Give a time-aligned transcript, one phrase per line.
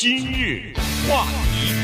[0.00, 0.72] 今日
[1.06, 1.74] 话题，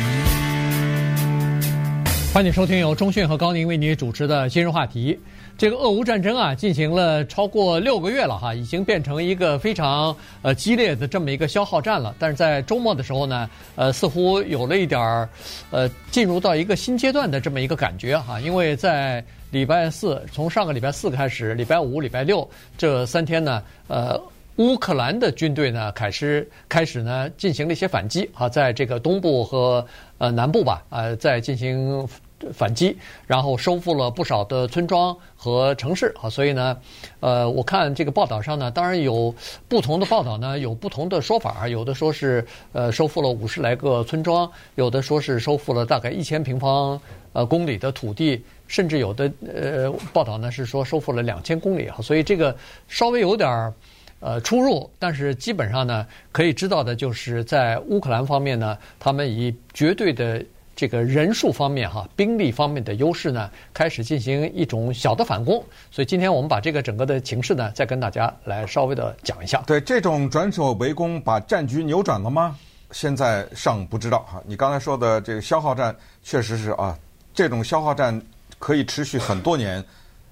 [2.33, 5.21] 欢迎收听由中讯和高宁为你主持的今日话题。
[5.59, 12.15] 这个俄乌战争啊，进行了超过六个月了哈，已经变成一个非常呃激烈的这么一个消耗战了。
[12.19, 15.29] 但是在周末的时候呢，呃，似乎有了一点儿
[15.71, 22.49] 呃进入到一个新阶段的这么一个感觉哈，因为在礼拜四，从上个礼拜四开始，礼拜五、礼拜六
[22.79, 24.19] 这三天呢，呃。
[24.57, 29.87] 乌克兰的军队呢，开始开始呢进行了一些反击啊，在这个东部和
[30.17, 32.09] 呃南部吧，呃，在进行
[32.55, 32.97] 反击，
[33.27, 36.31] 然后收复了不少的村庄和城市啊。
[36.31, 36.75] 所以呢，
[37.21, 39.35] 呃，我看这个报道上呢，当然有
[39.69, 41.69] 不同的报道呢，有不同的说法。
[41.69, 46.99] 有的说是呃收复了五十来个村庄，有的说是收复了大概一千平方
[47.35, 51.99] 呃公里的土地，甚至有的呃报道呢是说收复了两千公里啊。
[52.01, 52.57] 所以这个
[52.89, 53.71] 稍微有点儿。
[54.19, 60.43] 呃，出入，但是基本上呢，可以知道的就是在乌克兰方面呢，他们以绝对的
[60.75, 65.63] 这个人数方面哈，兵力方面的优势呢，开始进行一种小的反攻。
[65.91, 69.63] 所以今天我们把这个整个的情势呢，再跟大家来稍微的讲一下。
[69.67, 72.57] 对，这种转守为攻，把战局扭转了吗？
[72.93, 74.43] 现在尚不知道哈。
[74.47, 76.99] 你刚才说的这个消耗战，确实是啊，
[77.35, 78.21] 这种消耗战
[78.59, 79.85] 可以持续很多年，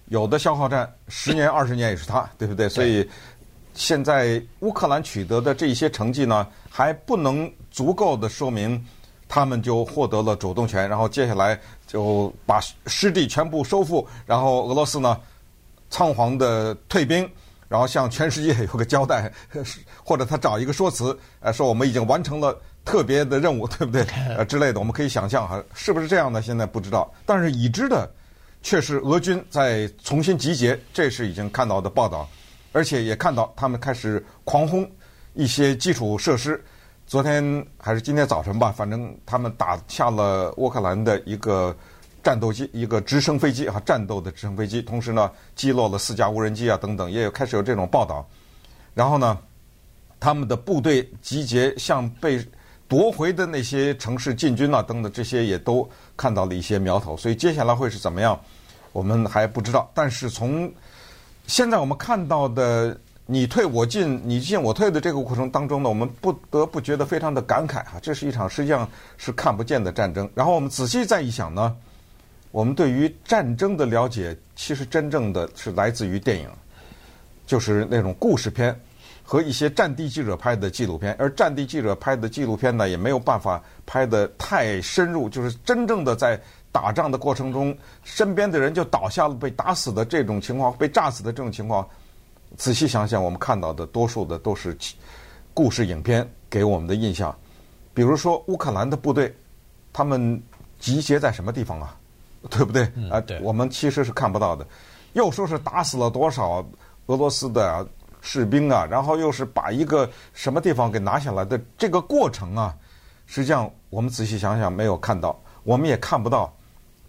[0.06, 2.66] 有的消耗战十年、二十年也是它，对不对？
[2.66, 3.06] 所以。
[3.74, 8.82] 现在乌克兰取得的这些成绩呢，还不能足够的说明
[9.28, 15.20] 他们就获得了主动权，然后接下来就把失地全部收复，然后俄罗斯呢
[15.90, 17.28] 仓皇的退兵，
[17.68, 19.32] 然后向全世界有个交代，
[20.04, 24.02] 或者他找一个说辞，呃，说我们已经完成了特别的任务，对不对？
[24.36, 26.40] 呃之类的，我们可以想象哈，是不是这样呢？
[26.40, 28.08] 现在不知道，但是已知的
[28.62, 32.28] 却是俄军在重新集结，这是已经看到的报道。
[32.74, 34.90] 而且也看到他们开始狂轰
[35.32, 36.62] 一些基础设施。
[37.06, 41.74] 昨天还是今天早晨吧，反正他们打下了乌克兰的一个
[42.22, 44.82] 战斗机，一个直升飞机啊，战斗的直升飞机。
[44.82, 48.28] 同时呢，击落了四架无人机啊，等等，也有开始有这种报道。
[48.92, 49.38] 然后呢，
[50.18, 52.44] 他们的部队集结向被
[52.88, 57.16] 夺回的那些城市进军啊，等等，这些也都看到了一些苗头。
[57.16, 58.40] 所以接下来会是怎么样，
[58.92, 59.90] 我们还不知道。
[59.94, 60.72] 但是从
[61.46, 70.28] 现在我们看到的你退我进、你进我退的这个过程当中呢，我们不得不觉得非常的感慨哈，这是一场实际上是看不见的战争。
[70.34, 71.74] 然后我们仔细再一想呢，
[72.50, 76.48] 我们对于战争的了解，其实真正的是来自于电影，
[77.46, 78.78] 就是那种故事片
[79.22, 81.14] 和一些战地记者拍的纪录片。
[81.18, 86.40] 而战地记者拍的纪录片呢，也没有办法拍得太深入，就是真正的在。
[86.74, 91.88] 打仗的过程中，身边的人就倒下了，被打死的这种情况，被炸死的这种情况，
[92.56, 94.76] 仔细想想，我们看到的多数的都是
[95.54, 97.32] 故事影片给我们的印象。
[97.94, 99.32] 比如说乌克兰的部队，
[99.92, 100.42] 他们
[100.80, 101.96] 集结在什么地方啊？
[102.50, 102.82] 对不对？
[103.08, 104.66] 啊，对我们其实是看不到的。
[105.12, 106.56] 又说是打死了多少
[107.06, 107.86] 俄罗斯的
[108.20, 112.74] 士兵啊，然后又是把一个什么地方给拿下来的这个过程啊，
[113.26, 116.52] 实际上我们仔细想想没有看到，我们也看不到。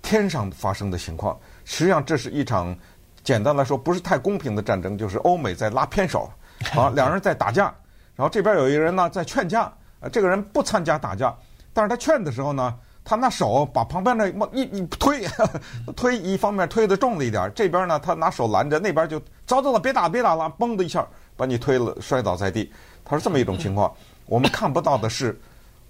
[0.06, 1.36] 天上发生的情况，
[1.66, 2.78] 实际上这是一场
[3.24, 6.30] 简单来说不是太公平的战争，就是欧美在拉偏手，
[6.76, 7.74] 啊， 两人在打架，
[8.16, 9.64] 然后这边有一个人呢在劝架，
[10.00, 11.36] 啊，这个人不参加打架，
[11.74, 12.72] 但是他劝的时候呢，
[13.04, 15.26] 他拿手把旁边的一一推，
[15.98, 21.04] 推一方面推的重了一点，这边呢他拿手拦着，那边就糟糟了，别打别打了，嘣的一下
[21.36, 22.72] 把你推了，摔倒在地，
[23.04, 23.92] 他是这么一种情况。
[24.28, 25.36] 我们看不到的是，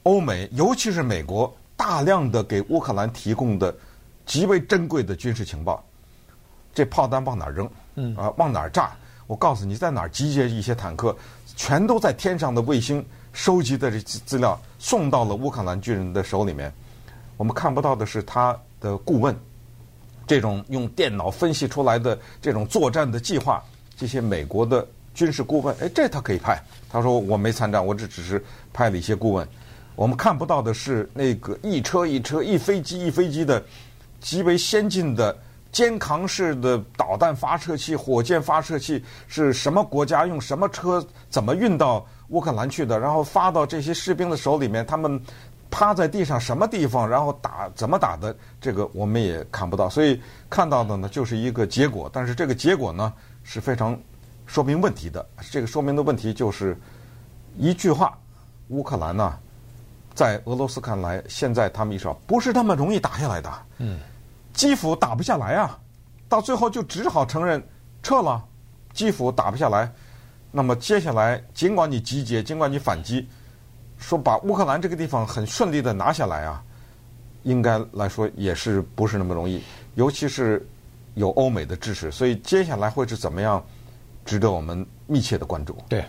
[0.04, 3.75] 欧美尤其是美国大量的给乌克兰提供的。
[4.25, 5.84] 极为珍贵的军事情报，
[6.74, 7.69] 这炮弹往哪儿扔？
[7.96, 8.91] 嗯啊，往哪儿炸？
[9.28, 11.16] 我告诉你，在哪儿集结一些坦克，
[11.56, 13.03] 全都在天上的卫星
[13.34, 16.72] 收集的这资料送到了乌克兰军人的手里面。
[17.38, 19.36] 我们看不到的是他的顾问，
[20.28, 23.63] 这种用电脑分析出来的这种作战的计划，
[23.97, 26.62] 这些美国的军事顾问，哎，这他可以派。
[26.90, 29.47] 他说我没参战，我这只是派了一些顾问。
[29.96, 33.63] 我们看不到的是那个一车一车、一飞机一飞机的。
[34.25, 35.38] 极为先进的
[35.72, 42.98] 肩扛式的导弹发射器、火箭发射器是什么国家用什么车怎么运到乌克兰去的？
[42.98, 45.22] 然后发到这些士兵的手里面，他们
[45.69, 47.07] 趴在地上什么地方？
[47.07, 48.36] 然后打怎么打的？
[48.60, 49.88] 这个我们也看不到。
[49.88, 50.19] 所以
[50.50, 53.13] 看到的呢就是一个结果，但是这个结果呢
[53.44, 53.95] 是非常
[54.48, 55.24] 说明问题的。
[55.51, 56.75] 这个说明的问题就是
[57.60, 58.18] 一句话：
[58.69, 59.38] 乌克兰呢，
[60.16, 63.54] 在俄罗斯看来，现在他们意识到不是那么容易打下来的。
[63.77, 64.00] 嗯。
[64.56, 65.78] 基辅打不下来啊，
[66.28, 67.62] 到最后就只好承认
[68.02, 68.44] 撤了。
[68.94, 69.92] 基辅打不下来，
[70.52, 73.28] 那么接下来尽管你集结，尽管你反击，
[74.00, 76.63] 说把乌克兰这个地方很顺利的拿下来啊，
[77.44, 79.62] 应该来说也是不是那么容易，
[79.96, 80.66] 尤其是
[81.16, 83.62] 有欧美的支持，所以接下来会是怎么样，
[84.24, 85.78] 值得我们密切的关注。
[85.90, 86.04] 对。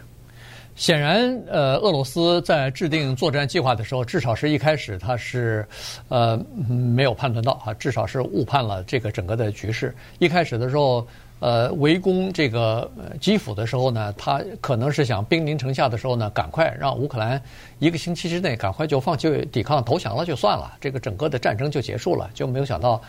[0.77, 5.67] 显然，呃，俄罗斯在制定作战计划的时候，至少是一开始他是，
[6.09, 6.39] 呃，
[6.69, 9.95] 没有判断到啊，至少是误判了这个整个的局势。
[10.19, 11.07] 一开始的时候，
[11.41, 17.41] 呃，围攻这个基辅的时候呢，他可能是想兵临城下的时候呢，赶快让乌克兰
[17.79, 22.29] 一个星期之内赶快就放弃抵抗投降了就算了，这个整个的战争就结束了。
[22.35, 23.01] 就没有想到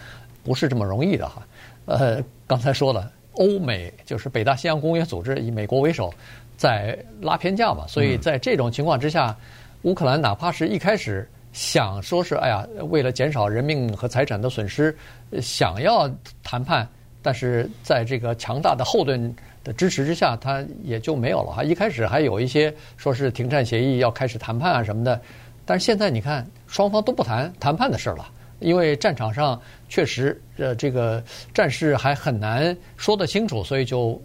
[0.42, 1.46] 不是这么容易的哈。
[1.84, 6.14] 呃，刚才说了，欧美就是北大西洋公约组织以美国为首。
[6.58, 9.38] 在拉偏架嘛，所以在这种情况之下，
[9.84, 14.96] 乌克兰哪怕是一开始想说是哎呀，为了减少人命和财产的损失，
[15.40, 16.10] 想要
[16.44, 16.88] 谈判，
[17.22, 19.34] 但是在这个强大的后盾
[19.64, 21.64] 的支持之下，他也就没有了哈。
[21.64, 25.22] 一开始还有一些说是停战协议要开始谈判啊什么的，
[25.64, 28.28] 但是现在你看双方都不谈谈判的事了，
[28.60, 31.24] 因为战场上确实呃这个
[31.54, 34.20] 战事还很难说得清楚，所以就。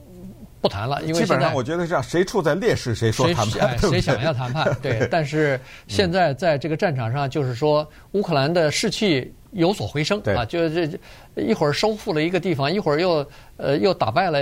[0.62, 5.08] 不谈了，因为基本上我觉得这样，谁处在劣势谁说谈判，谁想要谈判， 对。
[5.10, 10.88] 但是现在在这个战场上，就是说乌克兰的士气有所回升啊，就这
[11.34, 13.26] 一会儿收复了一个地方，一会儿又
[13.56, 14.38] 呃又打败了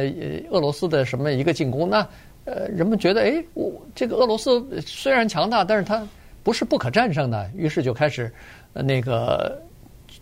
[0.51, 2.07] 俄罗斯的什么一个进攻，那
[2.45, 6.07] 呃人们觉得哎，我这个俄罗斯虽然强大，但是它
[6.43, 8.31] 不是不可战胜的，于是就开始
[8.75, 9.59] 那个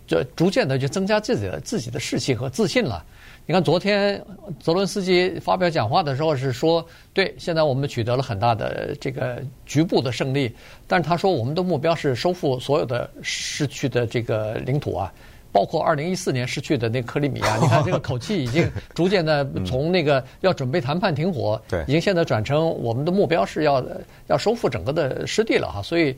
[0.06, 3.04] 就逐渐的就增加自己的自己的士气和自信了。
[3.48, 4.22] 你看，昨天
[4.60, 10.54] 泽伦斯基发表讲话的时候是说，对，现在我们取得了很大的这个局部的胜利，
[10.86, 15.10] 但是他说我们的目标是收复所有的失去的这个领土啊，
[15.50, 17.56] 包括二零一四年失去的那 克里米亚。
[17.56, 23.82] 你看这个口气已经逐渐的从那个要准备谈判停火，对，已经现在转成我们的目标是要
[24.26, 25.80] 要收复整个的失地了哈。
[25.80, 26.14] 所以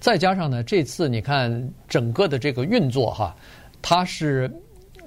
[0.00, 3.36] 再加上呢，这次你看整个的这个运作哈，
[3.80, 4.50] 它是。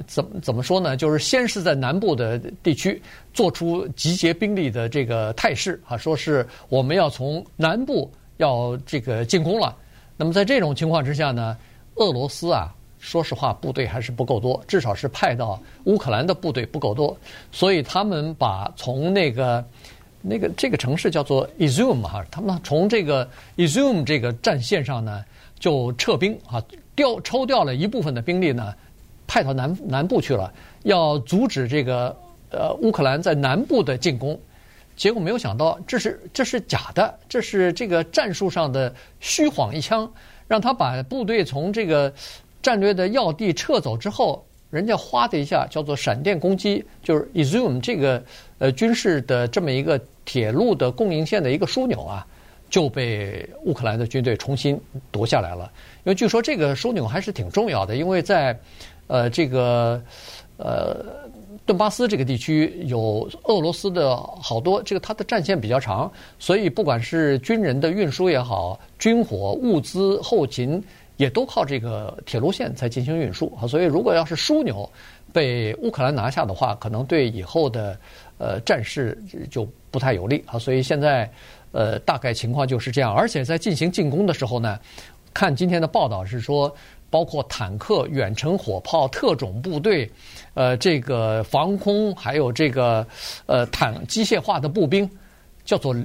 [0.07, 0.95] 怎么怎么说呢？
[0.95, 3.01] 就是先是在南部的地区
[3.33, 9.75] 做出集结兵力的这个态势啊，说是我们要从南部要这个进攻了。
[10.17, 11.55] 那么在这种情况之下呢，
[11.95, 17.15] 俄罗斯啊，说实话部队还是不够多，至少是派到乌克兰的部队不够多，
[17.51, 19.65] 所以他们把从那个
[20.21, 25.23] 那个这个城市叫做 Izium 哈，他们从这个 Izium 这个战线上呢
[25.57, 26.61] 就撤兵啊，
[26.95, 28.73] 调抽调了一部分的兵力呢。
[29.29, 32.17] 派到南南部去了，要阻止这个
[32.49, 34.37] 呃乌克兰在南部的进攻，
[34.95, 40.11] 结果没有想到，这是这是假的，这是这个战术上的虚晃一枪，
[40.47, 42.11] 让他把部队从这个
[42.63, 48.23] 战略的要地撤走之后，人家哗的一下叫做闪电攻击，就是 Izium 这个
[48.57, 52.25] 呃军事的这么一个铁路的供应线的一个枢纽啊，
[52.67, 54.79] 就被乌克兰的军队重新
[55.11, 55.71] 夺下来了。
[56.03, 58.59] 因为据说这个枢纽还是挺重要的，因为在
[59.09, 59.99] 呃，这个
[60.57, 61.03] 呃，
[61.65, 70.83] 顿巴斯这个地区有俄罗斯的好多，这个它的战线比较长，所以不管是军人的运输也好，军火、物资、后勤
[71.17, 73.65] 也都靠这个铁路线在进行运输啊。
[73.65, 74.87] 所以，如果要是枢纽
[75.33, 77.97] 被乌克兰拿下的话，可能对以后的
[78.37, 79.17] 呃战事
[79.49, 80.59] 就不太有利啊。
[80.59, 81.27] 所以现在
[81.71, 83.11] 呃，大概情况就是这样。
[83.11, 84.77] 而且在进行进攻的时候呢，
[85.33, 86.71] 看今天的报道是说。
[87.09, 90.09] 包括坦克、远程火炮、特种部队，
[90.53, 93.05] 呃，这个防空，还有这个
[93.45, 95.09] 呃坦机械化的步兵，
[95.65, 95.95] 叫做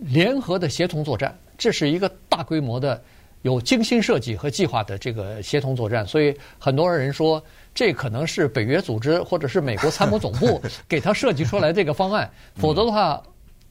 [0.00, 1.36] 联合的协同作战。
[1.56, 3.02] 这是一个大规模的、
[3.42, 6.06] 有精心设计和计划的这个协同作战。
[6.06, 7.42] 所以很多人说，
[7.74, 12.30] 这可能是北约组织或者是美国参谋总部 给他设计出来这个方案。
[12.56, 13.22] 否则的话，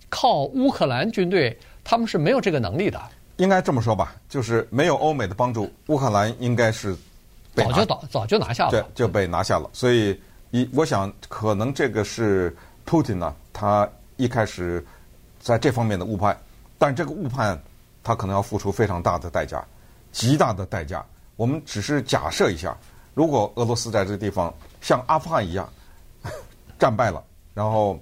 [0.10, 3.02] 靠乌克兰军队，他们是没有这个能力的。
[3.44, 6.96] 应该这么说吧，就是没有欧美的帮助，乌克兰应该是
[7.54, 9.70] 早就早早就拿下了，对，就被拿下了。
[9.74, 10.18] 所以，
[10.52, 14.84] 一我想可能这个是 Putin 呢，他一开始
[15.42, 16.40] 在这方面的误判，
[16.78, 17.62] 但这个误判
[18.02, 19.62] 他可能要付出非常大的代价，
[20.14, 21.06] 极大的代价。
[21.36, 22.78] 我们只是假设一下，
[23.14, 25.68] 如果俄罗斯在这个地方像阿富汗一样
[26.80, 27.22] 战败了，
[27.54, 28.00] 然后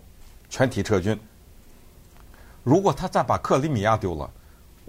[0.52, 1.20] 全体撤军，
[2.64, 4.30] 如果他再把克里米亚丢了。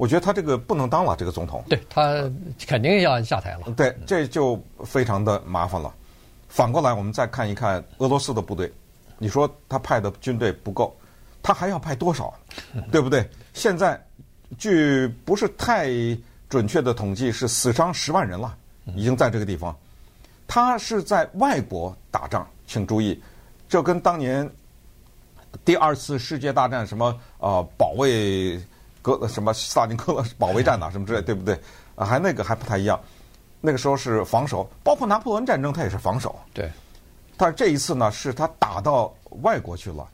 [0.02, 1.62] 我觉得他这个不能当了，这个总统。
[1.68, 2.28] 对，他
[2.66, 3.73] 肯定要下台了。
[3.76, 5.94] 对，这就非常的麻烦了。
[6.49, 8.73] 反过来，我们再看一看俄罗斯的部队，
[9.16, 10.92] 你说他派的军队不够，
[11.40, 12.35] 他还要派多少？
[12.90, 13.25] 对不对？
[13.54, 14.04] 现在
[14.59, 15.88] 据不是太
[16.49, 18.56] 准确的统计，是死伤十万人了，
[18.97, 19.73] 已经在这个地方。
[20.49, 23.23] 他是在外国打仗，请注意，
[23.68, 24.50] 这跟当年
[25.64, 28.61] 第二次世界大战什么呃保卫。
[29.02, 31.59] 格什么斯大林格勒保卫战呐、啊，什么之类，对不对？
[31.97, 32.99] 啊，还那个还不太一样。
[33.61, 36.35] 那个时候是防守，包括拿破仑战争，他也是防守。
[36.54, 36.71] 对。
[37.37, 40.06] 但是这一次呢，是他打到外国去了。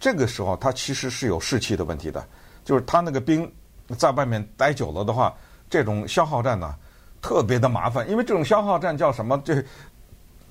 [0.00, 2.24] 这个时候，他其实是有士气的问题的，
[2.64, 3.50] 就是他那个兵
[3.96, 5.32] 在外面待久了的话，
[5.70, 6.74] 这种消耗战呢，
[7.20, 8.08] 特别的麻烦。
[8.10, 9.40] 因为这种消耗战叫什么？
[9.44, 9.62] 这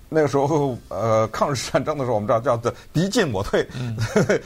[0.08, 3.68] 那个时候，呃，抗日战争的时候，我们知道叫做敌进我退。
[3.76, 3.98] 嗯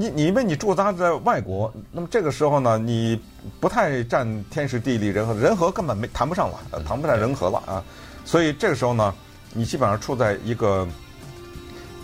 [0.00, 3.20] 你你因为你驻扎在外国，那么这个时候呢，你
[3.60, 7.84] 不太占天时地利人和，人和根本没谈不上了，谈不上人和了啊。
[8.24, 9.14] 所以这个时候呢，
[9.52, 10.88] 你基本上处在一个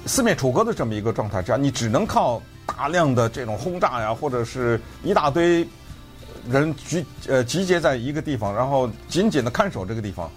[0.05, 5.67] 四面楚歌的这么一个状态之下，你只能靠大量的这种轰炸呀，或者是一大堆
[6.51, 10.31] 人集呃集结在一个地方，然后紧紧的看守这个地方。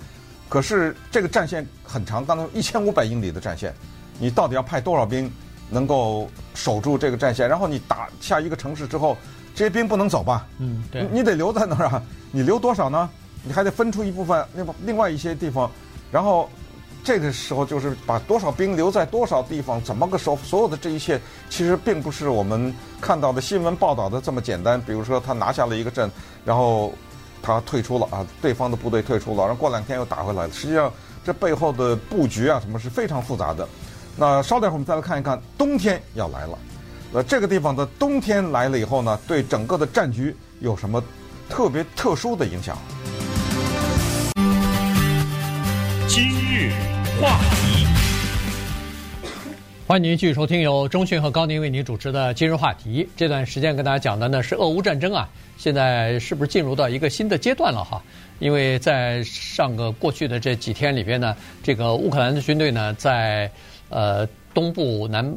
[0.48, 3.75] 可是这个战线很长，刚才一千五百英里的战线，
[4.18, 5.30] 你到底要派多少兵？
[5.70, 9.16] 能够守住这个战线，然后你打下一个城市之后，
[9.56, 10.48] 这些兵不能走吧？
[10.58, 12.02] 嗯，对，你得留在那儿啊！
[12.32, 13.10] 你留多少呢？
[13.44, 15.70] 你还得分出一部分，另另外一些地方，
[16.12, 16.50] 然后
[17.04, 20.36] 这个时候就是把多少兵留在多少地方，怎么个守？
[20.38, 24.80] 所有的这一切其实并不是我们看到的新闻报道的这么简单。
[24.82, 26.12] 比如说他拿下了一个镇，
[26.44, 26.94] 然后
[27.42, 30.54] 他退出了啊，对方的部队退出了，然后过两天又打回来了。
[30.54, 30.92] 实际上
[31.24, 33.68] 这背后的布局啊，什么是非常复杂的。
[34.20, 36.60] 那稍等会儿，我们再来看一看冬天要来了。
[37.14, 41.02] 呃，这个地方的冬天来了以后呢，对整个的战局有什么
[41.48, 42.78] 特别特殊的影响？
[46.06, 46.74] 今日
[47.22, 47.88] 话题，
[49.88, 53.06] 欢迎您继续收听由中讯和高宁为您主持的《今日话题》。
[53.16, 58.04] 这段时间跟大家讲的呢是俄乌战争啊，现在是不是进入到一个新的阶段了哈？
[58.40, 61.34] 因为在上个过去的这几天里边呢，
[61.64, 63.50] 这个乌克兰的军队呢在
[63.89, 65.36] 呃，东部南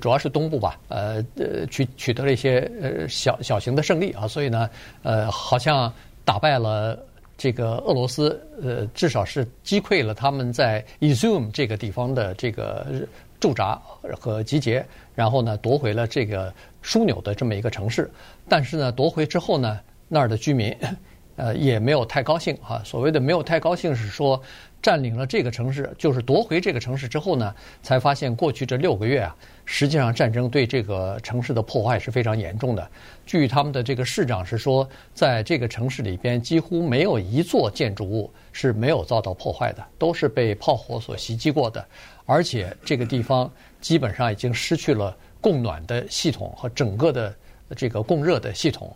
[0.00, 4.68] 主要是东部吧，呃呃，取取得了一些呃小小型的胜利啊，所以呢，
[5.02, 5.92] 呃，好像
[6.24, 6.98] 打败了
[7.36, 12.86] 这个俄罗斯，呃，至少是击溃了他们在 i z u m 这个地方的这个
[13.40, 13.80] 驻扎
[14.20, 14.84] 和集结，
[15.14, 18.10] 然后呢，夺回了这个枢纽的这么一个城市。
[18.48, 20.76] 但是呢，夺回之后呢，那儿的居民，
[21.36, 22.82] 呃，也没有太高兴啊。
[22.84, 24.40] 所谓的没有太高兴是说。
[24.84, 32.86] 占领了这个城市，就是夺回这个城市之后呢，才发现过去这六个月啊，实际上战争对这个城市的破坏是非常严重的。
[33.24, 41.82] 据他们的这个市长是说，在这个城市里边几乎没有一座建筑物是没有遭到破坏的，都是被炮火所袭击过的。
[42.26, 43.50] 而且这个地方
[43.80, 47.34] 基本上已经失去了供暖的系统和整个的
[47.74, 48.94] 这个供热的系统。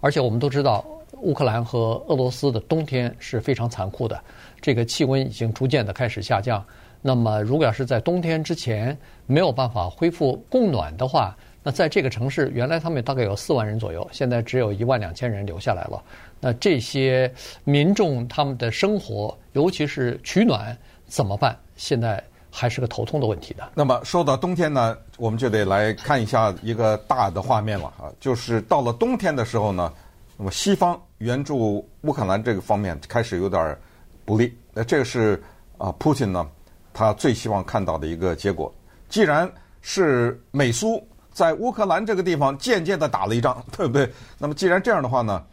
[0.00, 0.84] 而且我们都知道，
[1.20, 4.20] 乌克兰和俄罗斯的冬天是非常残酷的。
[4.60, 6.64] 这个气温已经逐渐的开始下降。
[7.00, 8.96] 那么，如果要是在冬天之前
[9.26, 16.02] 没有办法恢复供暖的话，那在这个城市，原来他们大概有四万人左右，现在只有一万两千人留下来了。
[16.40, 17.32] 那这些
[17.62, 21.56] 民众他们的生活，尤其是取暖怎么办？
[21.76, 23.68] 现在还是个头痛的问题的。
[23.74, 29.92] 那么说到冬天呢，我们就得来看一下一个大的画面了啊，就是到了冬天的时候呢，
[30.36, 33.76] 那么西方援助乌克兰这个方面开始有点
[34.24, 35.42] 不利，那这个是
[35.76, 36.48] 啊，普京呢，
[36.92, 38.72] 他最希望看到的一个结果。
[39.08, 44.10] 既然是美苏在乌克兰这个地方间接的打了一仗， 对不对？
[44.38, 45.44] 那么既然这样的话呢，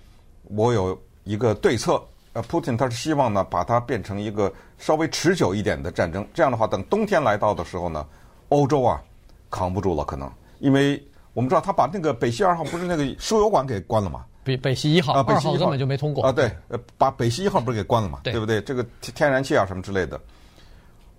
[0.43, 2.01] 我有一个对策。
[2.33, 6.27] 呃，普京他是希望呢，把它变成一个稍微持久一点的战争。
[6.33, 8.05] 这样的话，等冬天来到的时候呢，
[8.49, 9.01] 欧洲啊
[9.49, 10.29] 扛不住了，可能，
[10.59, 14.25] 因为我们知道他把那个北溪二号不是那个输油管给关了吗？
[14.45, 16.31] 北北溪一号，二号根本就没通过啊！
[16.31, 18.19] 对，呃，把北溪一号不是给关了嘛？
[18.23, 18.61] 对不对？
[18.61, 20.21] 这个天然气啊什么之类的，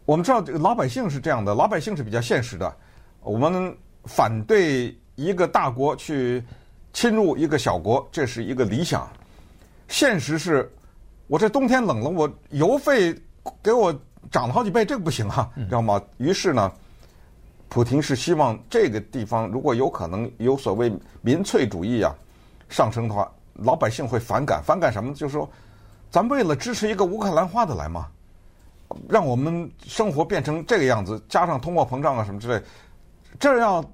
[0.05, 2.73] 我们知道这个老百姓是这样的，老百姓是比较现实的。
[3.23, 6.41] 我们反对一个大国去
[6.93, 9.11] 侵入一个小国，这是一个理想。
[9.89, 10.73] 现实是，
[11.27, 13.13] 我这冬天冷了，我油费
[13.61, 13.93] 给我
[14.31, 16.01] 涨了好几倍，这个不行啊，知道吗？
[16.19, 16.73] 于是呢，
[17.69, 20.93] 普京是希望这个地方如果有可能有所谓
[21.23, 22.15] 民粹主义啊。
[22.69, 25.15] 上升的话，老百姓会反感，反感什么？
[25.15, 25.49] 就是说，
[26.11, 28.09] 咱为了支持一个乌克兰花的来嘛，
[29.09, 32.63] 让我们生活变成这个样子，加上通货膨胀啊什么之类，
[33.39, 33.85] 这要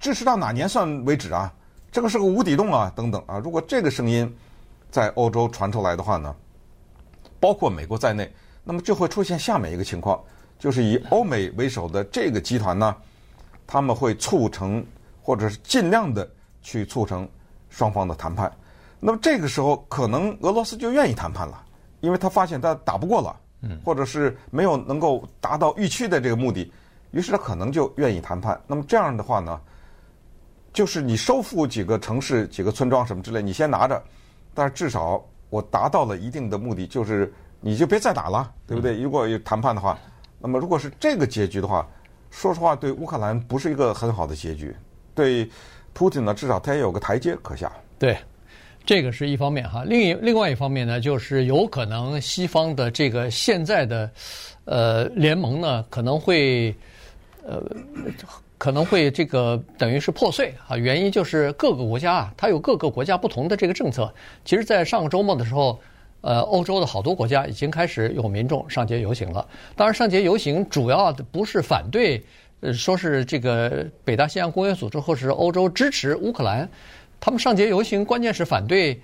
[0.00, 1.52] 支持到哪年算为止啊？
[1.92, 3.38] 这个是个无底洞啊，等等啊。
[3.38, 4.36] 如果这个声音
[4.90, 6.34] 在欧洲传出来的话呢，
[7.38, 8.32] 包括美国在内，
[8.64, 10.20] 那么就会出现下面一个情况，
[10.58, 12.96] 就是以欧美为首的这个集团呢，
[13.66, 14.84] 他们会促成
[15.22, 16.28] 或者是尽量的
[16.62, 17.28] 去促成。
[17.74, 18.50] 双方的谈判，
[19.00, 21.60] 那么这个时候可能俄罗斯就愿意谈判了，
[22.02, 23.36] 因为他发现他打不过了，
[23.84, 26.72] 或者是没有能够达到预期的这个目的，
[27.10, 28.58] 于是他可能就愿意谈判。
[28.68, 29.60] 那么这样的话呢，
[30.72, 34.00] 就是你收复几个城市、几个村庄什么之类，你先拿着，
[34.54, 39.02] 但是至少我达到了一定的目的，就是你就别再打了，对不对？
[39.02, 39.98] 如果有谈判的话，
[40.38, 41.84] 那么如果是这个结局的话，
[42.30, 44.72] 说实话，对乌克兰不是一个很好的结局。
[45.14, 45.48] 对
[45.94, 47.72] 普京呢，至少他也有个台阶可下。
[47.98, 48.18] 对，
[48.84, 49.82] 这个是一方面哈。
[49.86, 54.10] 另一另外一方面呢，就是有可能西方的这个现在的
[54.66, 56.74] 呃联盟呢，可能会
[57.46, 57.62] 呃。
[58.56, 64.10] 可能会这个等于是破碎啊，原因就是各个国家啊，它有各个国家不同的这个政策。
[64.42, 65.78] 其实，在上个周末的时候，
[66.22, 69.46] 呃，欧洲的好多国家已经开始有民众上街游行了。
[69.76, 72.24] 当然，上街游行主要的不是反对，
[72.64, 76.68] 呃，说是这个北大西洋公约组织或是欧洲支持乌克兰，
[77.20, 78.98] 他们上街游行关键是反对。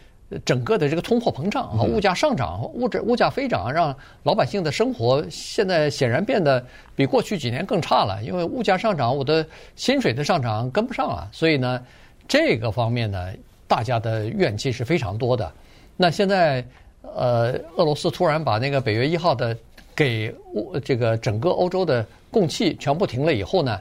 [0.45, 6.64] 整个的这个通货膨胀啊，物价上涨，物质物价飞涨，让老百姓的生活现在显然变得
[6.95, 8.23] 比过去几年更差了。
[8.23, 11.83] 因为物价上涨，我的薪水的上涨跟不上了，所以呢，
[12.29, 13.33] 这个方面呢，
[13.67, 15.52] 大家的怨气是非常多的。
[15.97, 16.64] 那现在，
[17.02, 19.52] 呃，俄罗斯突然把那个北约一号的
[20.00, 20.35] 给
[20.83, 23.78] 这个整个欧洲的供气全部停了以后呢？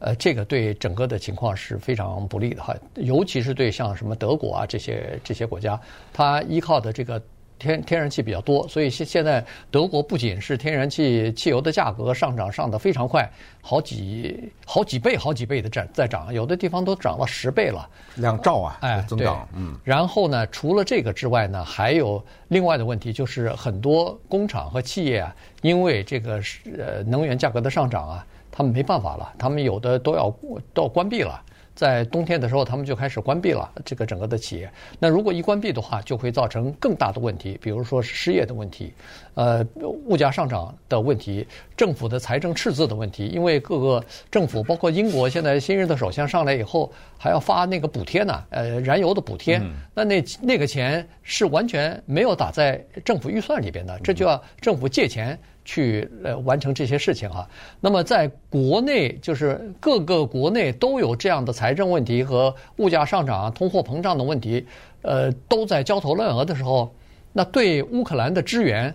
[0.00, 5.80] 呃，这个对整个的情况是非常不利的哈，尤其是对像什么德国啊这些这些国家，
[6.12, 7.22] 它依靠的这个
[7.62, 19.78] 天天然气比较多，所以现现在德国不仅是天然气汽油的价格上涨上的非常快，好几好几倍好几倍的涨在涨，有的地方都涨了十倍了，两兆啊，哎，增长，嗯。
[19.84, 28.26] 然后呢，除了这个之外呢，还有另外的问题，就是很多工厂和企业啊，因为这个是呃能源价格的上涨啊。
[28.54, 30.30] 他们没办法了，他们有的都要
[30.74, 31.42] 都要关闭了。
[31.74, 34.70] 在冬天的时候，他们就开始关闭了这个整个的企业。
[34.98, 38.92] 那如果一关闭的话，就会造成更大的问题，比如说是失业的问题，
[39.34, 39.66] 呃，
[40.06, 43.26] 物价上涨的问题，政府的财政赤字的问题。
[43.26, 49.60] 因为各个政府，包括英国，现在新任的首相上来以后，还要发那个补贴呢，呃，燃油的补贴。
[49.94, 55.38] 那那那个钱是完全没有打在政府预算里边的，这就要政府借钱。
[55.64, 57.48] 去呃完成这些事情哈，
[57.80, 64.66] 那么在国内就是各个国内都有这样的财政问题和物价上涨、通货膨胀的问题，
[65.02, 66.92] 呃，都在焦头烂额的时候，
[67.32, 68.92] 那对乌克兰的支援，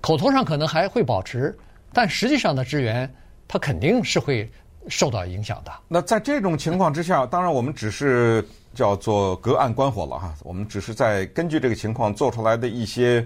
[0.00, 1.54] 口头上可能还会保持，
[1.92, 3.12] 但实际上的支援，
[3.46, 4.50] 它肯定是会
[4.88, 5.70] 受到影响的。
[5.88, 13.22] 那在这种情况之下，当然我们只是叫做隔岸观火了哈，我们只是在根据这个情况做出来的一些。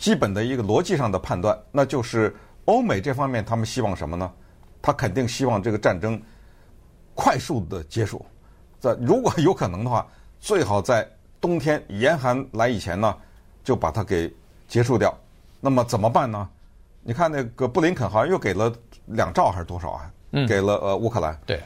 [0.00, 2.34] 基本的一个逻辑上的判断，那就是
[2.64, 4.32] 欧美这方面他们希望什么呢？
[4.80, 6.18] 他肯定希望这个战争
[7.14, 8.24] 快速的结束。
[8.78, 10.08] 在如果有可能的话，
[10.40, 11.06] 最好在
[11.38, 13.14] 冬天严寒来以前呢，
[13.62, 14.34] 就把它给
[14.66, 15.14] 结束掉。
[15.60, 16.48] 那么怎么办呢？
[17.02, 18.72] 你看那个布林肯好像又给了
[19.04, 20.10] 两兆还是多少啊？
[20.30, 21.38] 嗯，给了呃乌克兰。
[21.44, 21.60] 对，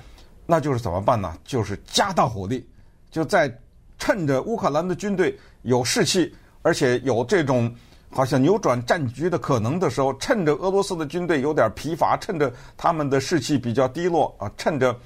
[0.45, 1.39] 那就是怎么办呢？
[1.45, 2.69] 就是加大火力，
[3.13, 3.49] 就在
[3.97, 7.73] 趁着乌克兰的军队有士气，而且有这种。
[8.15, 14.97] 好像扭转战局的可能的时候，趁着俄罗斯的军队有点疲乏，趁着他们的士气比较低落啊，趁着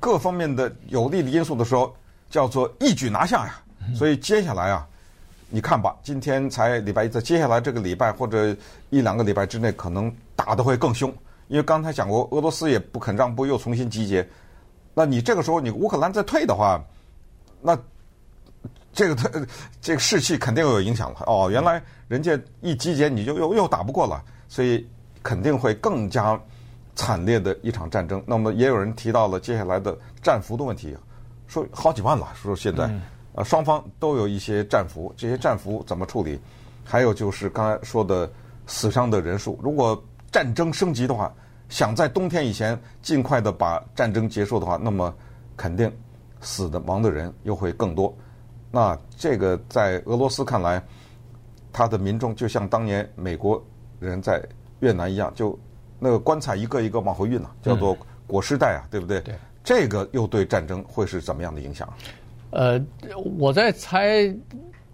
[0.00, 1.94] 各方面的有利的因素的时候，
[2.28, 3.62] 叫做一举拿下呀。
[3.94, 4.84] 所以接下来啊，
[5.48, 8.54] 你看吧，今天才礼拜一，在接下来这个礼拜或者
[8.90, 11.08] 一两个礼拜之内，可能打得会更凶。
[11.46, 14.28] 因为刚才讲过，俄罗斯也不肯让步，又重新集结。
[14.92, 16.82] 那你这个时候，你乌克兰再退的话，
[17.62, 17.78] 那。
[18.96, 19.28] 这个他
[19.78, 24.88] 这个士气肯定有影响了哦，原来人家一集结你就又又打不过了，所以
[25.22, 26.40] 肯定会更加
[26.94, 28.24] 惨烈的一场战争。
[28.26, 30.96] 那么也有人提到了接下来的战俘的问题，
[31.46, 32.90] 说好几万了，说现在
[33.34, 36.40] 呃双方都有一些战俘，这些战俘怎么处理？
[36.82, 38.32] 还有就是刚才说的
[38.66, 41.30] 死伤的人数，如果战争升级的话，
[41.68, 45.14] 想在冬天以前尽快的把战争结束的话，那么
[45.54, 45.92] 肯定
[46.40, 48.16] 死的亡的人又会更多。
[48.70, 50.82] 那这个在俄罗斯看来，
[51.72, 53.62] 他的民众就像当年美国
[54.00, 54.42] 人在
[54.80, 55.58] 越南一样，就
[55.98, 59.20] 那个棺材一个一个往回运啊，叫做裹尸袋啊，对不对？
[59.20, 59.34] 对。
[59.64, 61.92] 这个又对战争会是怎么样的影响？
[62.50, 62.80] 呃，
[63.38, 64.32] 我在猜，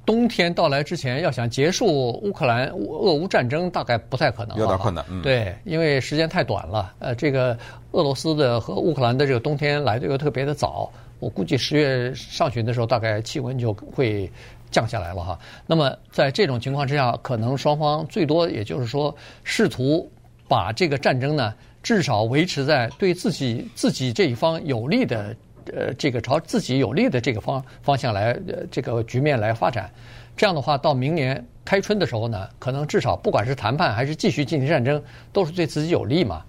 [0.06, 1.86] 冬天到来之前，要想结束
[2.22, 4.56] 乌克兰俄乌战争，大概不太可能。
[4.56, 5.04] 有点困难。
[5.10, 5.20] 嗯。
[5.22, 6.94] 对，因为时间太短了。
[7.00, 7.58] 呃，这个
[7.90, 10.90] 俄罗斯的和乌克兰的这个冬天来的又特别的早。
[11.22, 14.28] 我估计十月上旬的时候，大概气温就会
[14.72, 15.38] 降下来了哈。
[15.68, 20.10] 那么在这种情况之下，可能双方最多也就是说，试图
[20.48, 25.32] 把这个战争呢，至少维持在对自己自己这一方有利的，
[25.72, 29.88] 呃，这个朝自己有利的这个方方向来，呃，这个局面来发展。
[30.36, 35.00] 这样的话，到明年开春的时候呢，可能至少不管是谈判还是继续进行战争，
[35.32, 36.42] 都是对自己有利嘛。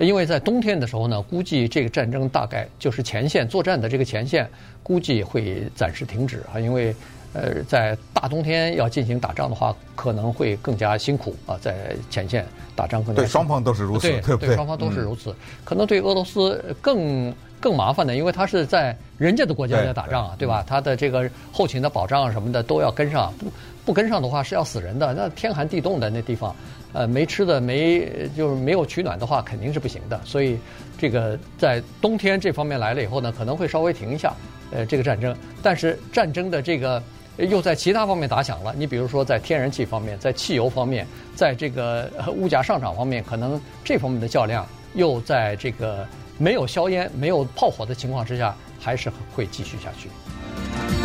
[0.00, 4.48] 因为在冬天的时候呢，估计这个战争大概就是前线作战的这个前线，
[4.82, 6.94] 估计会暂时停止啊，因为
[7.32, 13.28] 呃，在大冬天要进行打仗的话，可能会更加辛苦啊，在前线打仗更加辛苦。
[13.28, 14.48] 对，双方都是如此，对，对对？
[14.48, 20.64] 对，双方都是如此，嗯、可能对俄罗斯更更麻烦的，因为他是在人家的国家在打仗啊，对，对吧？
[20.66, 23.46] 他的这个后勤的保障啊什么的都要跟上，不
[23.84, 25.14] 不跟上的话是要死人的。
[25.14, 26.52] 那天寒地冻的那地方，
[26.92, 30.20] 呃，没吃的没就是没有取暖的话，肯定是不行的。
[30.24, 30.58] 所以
[30.98, 34.34] 这个在冬天这方面来了以后呢，可能会稍微停一下，
[34.72, 35.32] 呃，这个战争。
[35.62, 37.00] 但是战争的这个。
[37.48, 38.74] 又在其他方面打响了。
[38.76, 46.06] 你比如说，在天然气方面，在汽油方面，在这个物价上涨方面，可能这方面的较量又在这个
[46.38, 50.99] 没有硝烟、没有炮火的情况之下，还是会继续下去。